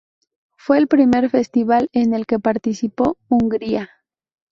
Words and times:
Fue 0.57 0.79
el 0.79 0.87
primer 0.87 1.29
festival 1.29 1.87
en 1.93 2.15
el 2.15 2.25
que 2.25 2.39
participó 2.39 3.19
Hungría. 3.29 3.91